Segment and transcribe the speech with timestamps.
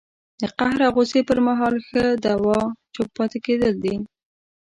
[0.39, 2.59] د قهر او غوسې پر مهال ښه دوا
[2.93, 3.95] چپ پاتې کېدل دي